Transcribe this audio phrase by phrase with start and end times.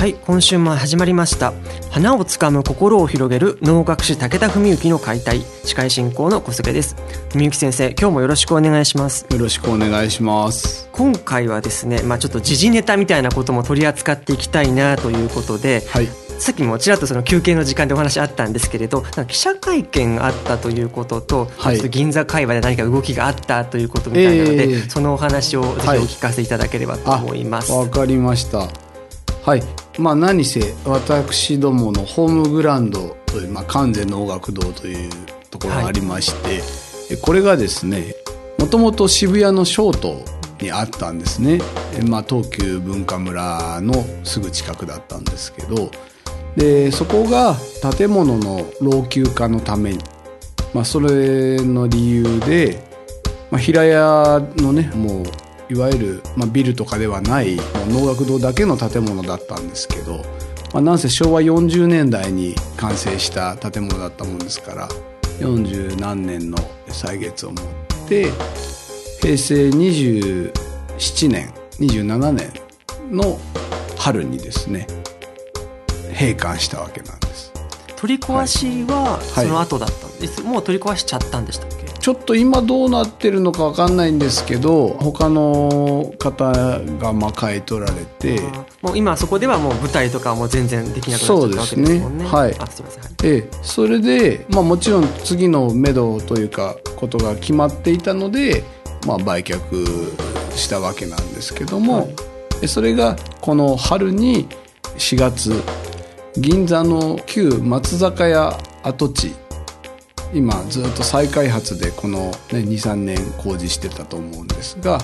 [0.00, 1.52] はい今週も始まりました。
[1.90, 6.96] 花をつかむ心を広げる能楽師武田文幸の解体司会進行の小菅です。
[7.34, 9.26] 文幸先生今日もよろしくお願いします。
[9.30, 10.88] よろしくお願いします。
[10.92, 16.06] 今回はですねまあちょっと時事ネタみたいなことも取り扱っていきたいなということで、はい。
[16.38, 21.76] さっきもちらっとその休憩の時間でお話あったんですけれど記者会見があったということと、はい。
[21.76, 24.78] ちょっと銀座会話で何か動きがあったということみたいなので、ええ。
[24.88, 27.70] そのお話をぜひおはい聞かせいただければと思います。
[27.70, 28.89] わかりました
[29.50, 29.62] はい。
[29.98, 35.10] まあ何せ私どものホームグラウンドという、まあ、関西能楽堂という
[35.50, 36.62] ところがありまして、
[37.12, 38.14] えこれがですね
[38.60, 40.18] もともと渋谷の小東
[40.60, 41.58] にあったんですね、
[41.98, 45.90] えまあ、東急文化村のすぐ近くだったんですけど
[46.54, 47.56] でそこが
[47.96, 49.98] 建物の老朽化のために、
[50.72, 52.88] まあ、それの理由で
[53.50, 55.24] まあ、平屋のねもう
[55.70, 57.56] いわゆる、まあ、ビルとかではない
[57.88, 60.16] 能楽堂だけの建物だったんですけど、
[60.72, 64.88] まあ、なんせ昭和40年代に完成した建物だったもんですから
[65.38, 68.30] 40何年の歳月を持って
[69.22, 70.52] 平成27
[71.28, 72.52] 年27年
[73.10, 73.38] の
[73.96, 74.86] 春にですね
[76.18, 77.52] 閉館したわけなんです。
[77.96, 79.46] 取り壊しははい。
[79.46, 81.79] その後だったんです、もう取り壊しちゃったんでしたっけ？
[82.00, 86.50] ちょっと今どうなってるのかわかんないんですけど他の方
[86.98, 88.40] がまあ買い取られて、
[88.80, 91.90] もう今そこではもう舞台とかはもう全然できなくなっちゃったわけですもんね。
[91.90, 92.26] そうですね。
[92.26, 92.56] はい。
[92.58, 93.12] あすいません、はい。
[93.24, 98.64] ええ、それで、まあ、もちろん次の目処というかことが決まっていたので、
[99.06, 99.60] まあ、売却
[100.56, 102.14] したわけなんですけども、はい。
[102.62, 104.48] えそれがこの春に
[104.96, 105.52] 4月
[106.36, 109.34] 銀座の旧松坂屋跡地
[110.32, 114.98] 今ずっと再開発でこの、ね、23年工事してたと思うんですが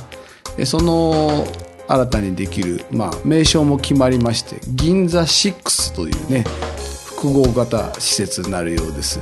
[0.64, 1.46] その
[1.88, 6.44] 新たにできる、まあ、名称も決まりまして銀座6というね
[7.06, 9.20] 複合型施設になるようです。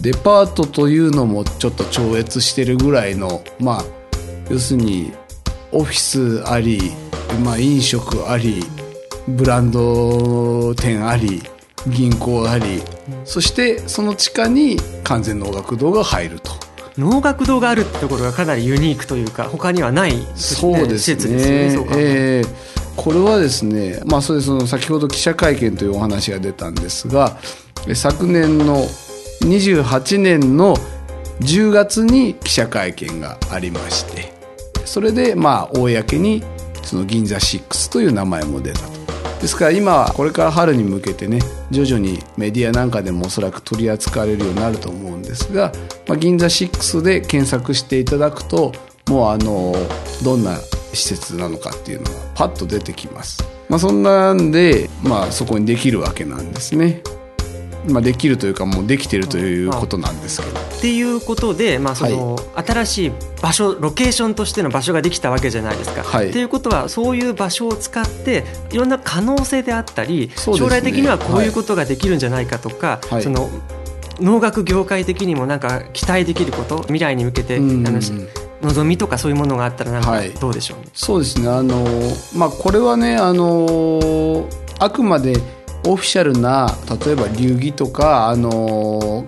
[0.00, 3.84] デパートというのもちょっと超越してるぐらいのまあ
[4.48, 5.12] 要するに
[5.72, 6.92] オフィスあり、
[7.44, 8.62] まあ、飲食あり
[9.26, 11.42] ブランド店あり
[11.86, 12.82] 銀行あり
[13.24, 16.52] そしてその地下に完全能楽堂が入ると。
[16.96, 21.38] 能楽堂があるってところがかなりユニークというか他にはない、そうです施設で
[21.70, 21.82] すね。
[21.82, 22.78] えるええ。
[22.98, 27.38] これはですね、まあ、それその先ほど記者会見というお話が出たんですが
[27.86, 28.82] え昨年の
[29.42, 30.76] 28年の
[31.40, 34.32] 10月に記者会見がありまして
[34.84, 36.42] それでまあ公に
[36.82, 38.98] その銀座6という名前も出たと。
[39.40, 41.38] ですから今これから春に向けてね
[41.70, 45.72] 徐々にメディアなんかでもおそらく取り扱われるようになると思うんですが、
[46.06, 48.72] まあ、銀座6で検索していただくと
[49.08, 49.74] もうあの
[50.24, 50.56] どんな
[50.92, 57.02] 施設なのかっていうのがパッと出てきます、まあ、そんなんで、まあ、そこにできるわけなんですね、
[57.88, 60.58] まあ、できるというかもうできてるということなんですけど。
[60.58, 63.12] っていうことで、まあその新しい
[63.42, 66.02] 場所ロケーションとしての場所ができたわけじゃないですか。
[66.02, 66.30] はい。
[66.30, 70.34] っていうことはそういう場所を使っていろんな可能性であったり、ね。
[70.36, 73.22] 将来的にはこういうことができるんじゃないかとか、はい。
[73.22, 73.50] その
[74.20, 80.30] 農学業界的にもなんか期待できること未来に向けて望みとかそういうものがあったらなんかはい。
[80.30, 80.80] どうでしょう？
[80.80, 80.86] ね。
[80.92, 81.48] そうですね。
[81.48, 81.84] あの
[82.36, 84.48] まあこれはねあの
[84.80, 85.36] あくまで
[85.88, 86.68] オフィシャルな
[87.04, 89.26] 例えば流儀とかあの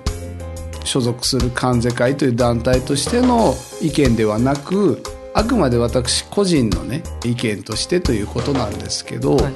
[0.85, 5.03] 所属する関税会という団体としての意見ではなく
[5.35, 9.53] あくまで私個人のね意見としてということなんですけど、はい。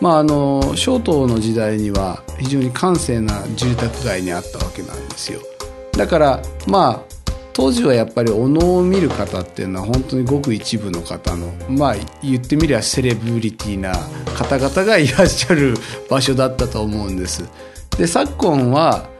[0.00, 5.40] まああの小東の時代には非常に閑静な住宅街にあったわけなんですよ。
[5.92, 7.19] だからまあ
[7.60, 13.92] 当時はやっぱりお能を見る方っていうのは本当にごく一部の方のまあ言ってみりゃセレブリティな
[14.34, 15.74] 方々がいらっしゃる
[16.08, 17.46] 場所だったと思うんです。
[17.98, 19.10] で昨今は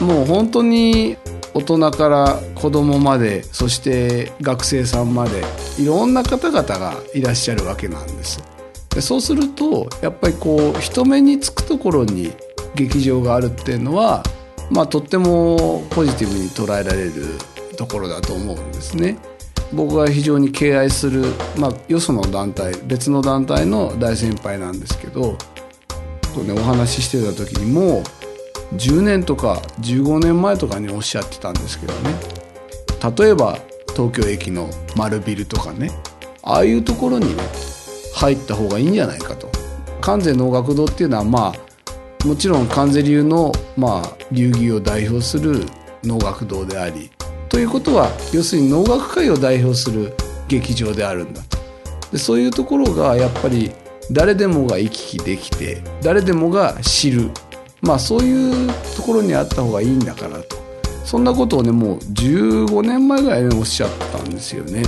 [0.00, 1.16] もう本当に
[1.54, 5.44] 大人から子供までそして学生さんまで
[5.78, 8.42] いろんな方々がいらっしゃるわけなんです。
[8.90, 12.32] でそうするとやっぱりこう人目につくところに
[12.74, 14.24] 劇場があるっていうのは、
[14.72, 17.38] まあ、とってもポジティブに捉えられる
[17.74, 19.16] ところだと思うんですね。
[19.72, 21.24] 僕が非常に敬愛する、
[21.58, 25.36] まあ、よその団体別の団体の大先輩なんですけど
[26.34, 32.14] と、ね、お話ししてた時にもう10年とか15年前とかにおっしゃってたんですけどね
[33.18, 33.58] 例えば
[33.96, 35.90] 東京駅の丸ビルとかね
[36.42, 37.42] ああいうところにね
[38.14, 39.50] 入った方がいいんじゃないかと。
[40.00, 45.64] 関西能楽堂っていうのはまあもちろん関西流のまあ流儀を代表する
[46.02, 47.10] 能楽堂であり
[47.54, 50.12] ということは要するに能楽界を代表する
[50.48, 51.56] 劇場であるんだと。
[52.10, 53.70] でそういうところがやっぱり
[54.10, 57.30] 誰でもが行き来できて誰でもが知る。
[57.80, 60.56] まあそういうところにあった方がいいんだからと。
[61.04, 64.82] そんなことをねもう15年前ぐらいにおっしゃったんですよね。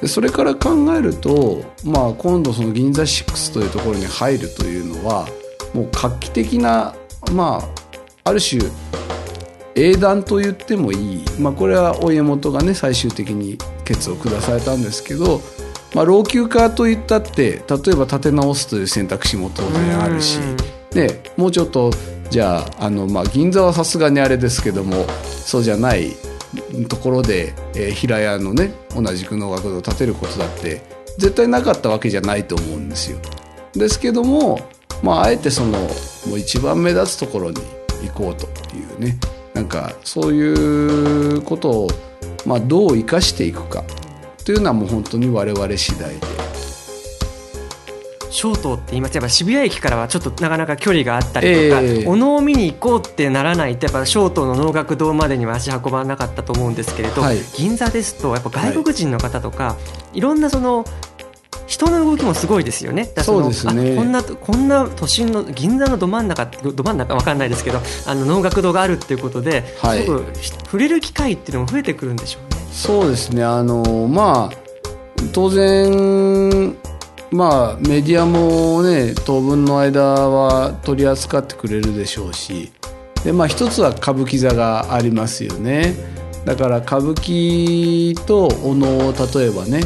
[0.00, 5.26] でそれから考えると、まあ、今度その銀座6というところに入るというのは
[5.74, 6.94] もう画期的な、
[7.32, 7.60] ま
[8.24, 8.62] あ、ある種
[9.78, 15.40] 英断と言ってもいい、まあ、これはお家元がね最終的に決を下されたんですけど、
[15.94, 20.40] まあ、老朽化といったって例えば建て直すという選択肢も当然あるし、
[20.90, 21.92] でもうちょっと
[22.28, 26.12] じゃああの、まあ、銀座はさすがにあれですけどもそうじゃない
[26.88, 30.82] ところで、えー、平屋のね同じく能楽堂を建てることだって
[31.18, 33.18] 絶対なかったわけじゃないと思うんですよ。
[33.74, 34.60] ですけども、
[35.02, 35.78] まあ、あえてその
[36.26, 37.60] もう一番目立つところに
[38.02, 38.46] 行こうと
[38.76, 39.18] いうね
[39.58, 41.88] なんかそういうことを、
[42.46, 43.82] まあ、どう生かしていくか
[44.44, 46.20] というのはもう本当に我々次第で。
[48.30, 59.76] 小東って言いますやっぱ渋谷駅からはちょっとなかなか距離があったりとか、えー、お能を見に行こうってならないとやっぱ小東の能楽堂までには足運ばなかったと思うんですけれど、はい、銀座ですとやっぱ外国人の方とか、は
[60.12, 60.84] い、いろんなその
[61.78, 63.04] 人の動きもすごいですよね。
[63.18, 63.94] そうですね。
[63.96, 72.60] こんなこんな都心の銀座のど真ん中ど真ん中わかんないですけど、あの能楽堂があるっていうことで、はい、すごく触れる機会っていうのも増えてくるんでしょうね。
[72.72, 73.44] そうですね。
[73.44, 74.68] あのまあ
[75.32, 76.76] 当然
[77.30, 82.72] まあメディアもね当分の間は取り扱ってくれるでしょうし
[83.24, 85.94] でまあ一つは歌舞伎座がありますよね
[86.44, 89.80] だから歌舞伎とお能を例えばね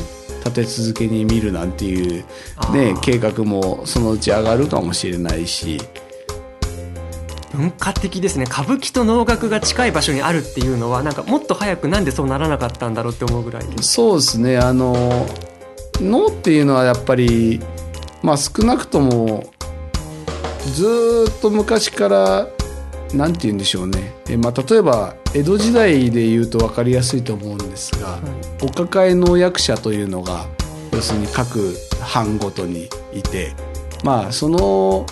[0.45, 2.25] 立て続けに見るなんていう、
[2.73, 5.81] ね、計画もそのうち上がるかもしれないし。
[7.55, 8.45] 文化的ですね。
[8.45, 13.63] 歌舞伎と能楽が近い場所にあるっていうのはなんかもっと早くなんでそうならなかったんだろうって思うぐらい。
[13.81, 14.59] そうですね。
[14.59, 15.27] あの
[16.01, 17.61] 脳っていうのはやっぱり、
[18.23, 19.45] まあ、少なくとも
[20.75, 22.49] ずっと昔から
[23.15, 28.21] 何て言うんでしょうねえ、まあ、例えば江戸時代で言うと分かりやすいと思うんですが、はい、
[28.65, 30.47] お抱え能役者というのが
[30.93, 33.53] 要するに各藩ごとにいて
[34.05, 35.07] まあその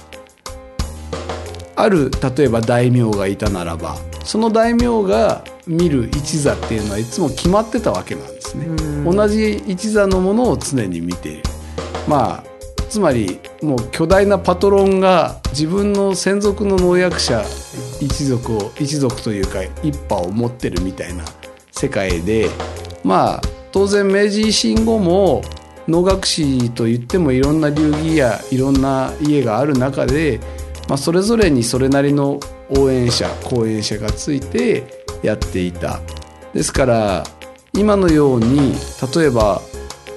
[1.76, 8.66] ある例えば大名がいたならばその大名が見る一座っていうのはいつも決まってたわけなんですね。
[9.04, 11.42] 同じ一座のものを常に見ている。
[12.08, 12.50] まあ
[12.88, 17.44] つまりもう巨大なパトロンが自分の専属の農薬者
[18.00, 21.24] 一族を一族というか一派を持ってるみたいな
[21.70, 22.48] 世界で
[23.04, 23.40] まあ
[23.72, 25.42] 当然明治維新後も
[25.86, 30.40] 能楽師といってもいろんな流儀やいろんな家がある中で、
[30.88, 32.38] まあ、それぞれにそれなりの
[32.76, 34.84] 応援者講演者がついて
[35.22, 36.00] やっていた。
[36.54, 37.24] ですから
[37.74, 38.74] 今のように
[39.14, 39.62] 例えば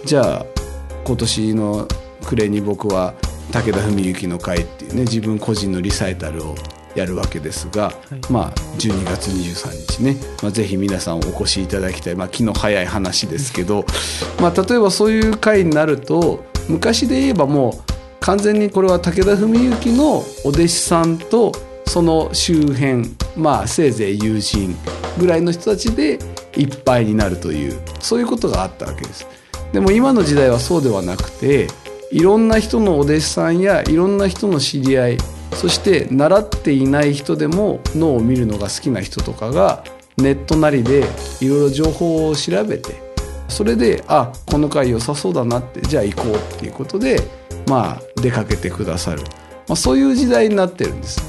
[0.06, 0.46] じゃあ
[1.06, 1.88] 今年の
[2.26, 3.14] 暮れに僕は
[3.52, 6.56] 武田文幸の会っていうね自分個人のリサイタルを
[6.96, 7.96] やるわけですが、はい、
[8.32, 13.86] まあ12月23日ね、まあ、ぜひ皆さんお越しいただきたい、まあ、気の早い話ですけど、
[14.40, 21.52] まあ、例えばそういう会になると昔で言えばもう完全にこれは武田文幸のお弟子さんと
[21.86, 24.76] その周辺まあせいぜい友人
[25.20, 26.20] ぐらいの人たちで
[26.56, 29.28] いっぱいになるというそういうことがあったわけです。
[29.74, 31.68] でも今の時代はそうではなくて
[32.12, 35.18] いろんな人のお弟子さんやいろんな人の知り合い
[35.56, 39.84] そして習っていない人でも脳を見るのが好きな人とかが
[40.18, 41.06] ネットなりで
[41.42, 43.02] いろいろ情報を調べて
[43.48, 47.20] それであこの回良さそうだなってじゃあ行こうっていうことで
[47.68, 49.22] まあ出かけてくださる、
[49.68, 51.22] まあ、そういう時代になってるんです。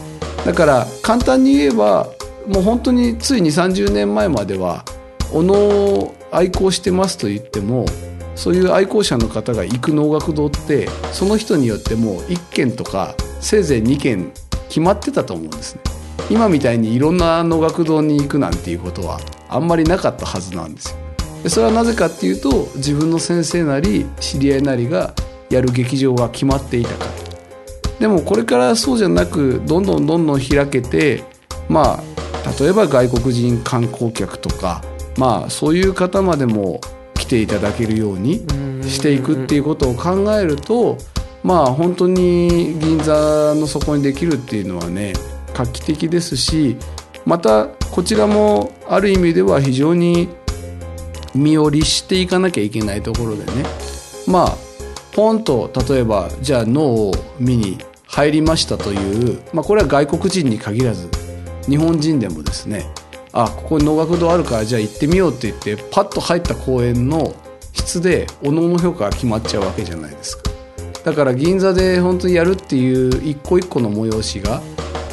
[0.44, 2.06] だから簡単に言えば
[2.46, 4.84] もう本当についに30年前までは
[5.32, 7.86] お能を愛好してますと言っても
[8.34, 13.14] そういう愛好者の方が行く能楽堂ってその人によってもう1軒とか
[13.44, 14.32] せいぜい2軒
[14.68, 15.82] 決まってたと思うんですね。
[16.30, 19.20] 今みたいにいろんな能楽堂に行くなんていうことは
[19.50, 20.96] あんまりなかったはずなんです
[21.44, 21.50] よ。
[21.50, 25.12] それはなぜかっていうと自分の先生なり知り合いなりが
[25.50, 27.10] やる劇場が決まっていたから
[28.00, 31.22] でもこれからそうじゃなくどんどんどんどん開けて
[31.68, 32.02] まあ
[32.58, 34.82] 例えば外国人観光客とか
[35.18, 36.80] まあそういう方までも
[37.12, 38.46] 来ていただけるように
[38.82, 40.96] していくっていうことを考えると
[41.44, 45.12] まあ本当に銀座の底にできるっていうのはね
[45.52, 46.76] 画期的ですし
[47.24, 50.28] またこちらもある意味では非常に
[51.34, 53.64] 身を律していかなきゃいけないところでね。
[54.26, 54.56] まあ
[55.12, 61.08] ポンと例えばじゃあ脳を見に入りましたという、まあ、これは外国人に限らず
[61.68, 62.86] 日本人でもですね
[63.32, 67.34] あここに能楽堂あるからじゃあ行ってみようって言ってパッと入った公園の
[67.72, 70.53] 質でおのの評価が決まっちゃうわけじゃないですか。
[71.04, 74.62] だから銀座で本当にやるっていう一個一個の催しが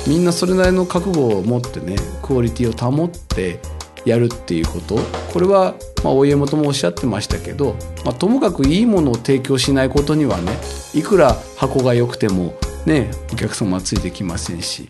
[0.08, 3.60] みんなそれなりの覚悟を持ってねクオリティを保って
[4.06, 4.98] やるっていうこと。
[5.32, 10.52] これは、まあ、お家元もおっしゃってましたけど、まあ、ともかくいいものを提供しないことにはね
[10.94, 12.54] いくら箱が良くても
[12.86, 14.90] ねお客様はついてきませんし。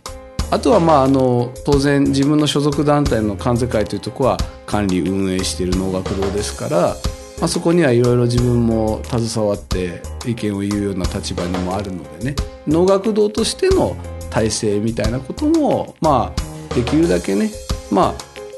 [0.49, 6.95] あとはまああの当然自分の所属団体の関西会というとこは管理運営している能楽堂ですから、
[7.41, 12.35] まあ、そこにはいろいろ自分も携わって意見を言うような立場にもあるのでね
[12.67, 13.97] 能楽堂としての
[14.29, 17.49] 体制みたいなこともまあできるだけね
[17.91, 18.13] まあ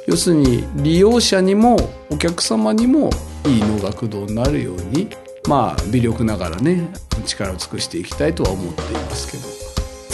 [0.06, 1.78] 要するに利用者にも
[2.10, 3.10] お客様にも
[3.46, 5.08] いい能楽堂になるように
[5.48, 6.90] まあ微力ながらね
[7.26, 9.63] 力を尽くしていきたいとは思っていますけど。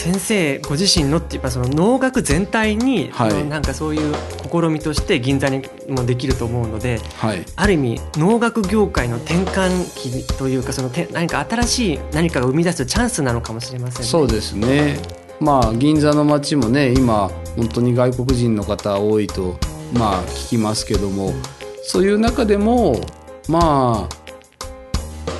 [0.00, 4.14] 先生ご自身のってやっぱその能楽全体に、はい、なんかそういう
[4.50, 14.06] 試みとして銀座にもできると思うので、はい、ある意味能楽業界の転換期というかその何か新しい何かが生み出すチャンスなのかもしれませんね。
[14.06, 14.96] そうですね。
[15.38, 19.58] まあ銀座の街もね今本当に外国人の方多いと
[19.92, 21.34] まあ聞きますけども。
[21.82, 23.00] そういう中でも
[23.48, 24.08] ま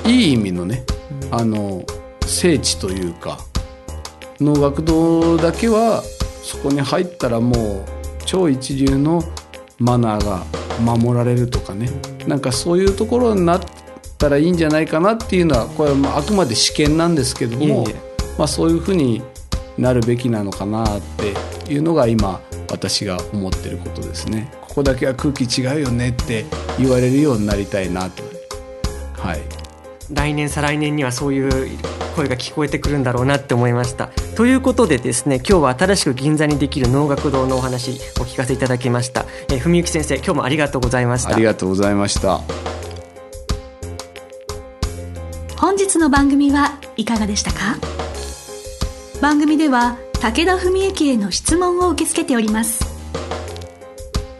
[0.03, 0.83] あいい意味のね
[1.31, 1.85] あの
[2.25, 3.39] 聖地というか
[4.41, 6.03] 能楽堂だけは
[6.43, 7.85] そこに入ったらもう
[8.25, 9.23] 超一流の
[9.79, 10.43] マナーが
[10.81, 11.89] 守られるとかね。
[12.27, 13.61] なんかそういうところになっ
[14.17, 17.85] たらいいんじゃないかなっていうのはこれはあくまで試験なんですけども
[18.37, 19.21] まあ、そういうふうに
[19.77, 21.33] なるべきなのかなって
[21.71, 24.51] いうのが今私が思ってることですね。
[24.61, 26.45] ここだけは空気違うよねって
[26.79, 28.23] 言われるようになりたいなと。
[29.13, 29.41] はい。
[30.11, 31.69] 来年再来年にはそういう
[32.11, 34.09] 声が聞こえてくるんだろうなって思いました。
[34.35, 39.25] ということでですね今日は新しく銀座にできる能楽堂のお話お聞かせいただきました。
[39.51, 41.35] え文幸先生今日もありがとうございました。
[41.35, 42.41] ありがとうございました。
[45.57, 47.77] 本日の番組はいかがでしたか？
[49.21, 52.83] 番組では武田文幸への質問を受け付けております。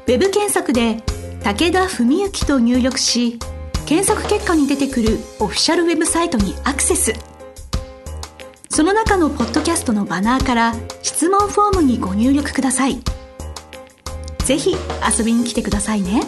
[0.08, 1.04] ウェブ検索で
[1.44, 3.40] 「武田文幸」と入力し
[3.86, 7.14] 検索結果に出てくるオフィシャルウェブサイトにアクセス
[8.74, 10.74] その中のポッドキャストのバナーから
[11.04, 13.02] 質問フォームにご入力ください
[14.46, 14.74] ぜひ
[15.18, 16.22] 遊びに来てくださいね。